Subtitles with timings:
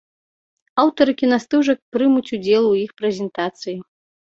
[0.83, 3.83] Аўтары кінастужак прымуць удзел у іх прэзентацыі.